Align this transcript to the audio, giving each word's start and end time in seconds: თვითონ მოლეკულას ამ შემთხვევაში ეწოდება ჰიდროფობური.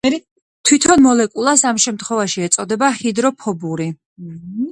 თვითონ 0.69 1.03
მოლეკულას 1.07 1.63
ამ 1.71 1.81
შემთხვევაში 1.83 2.45
ეწოდება 2.47 2.91
ჰიდროფობური. 3.03 3.91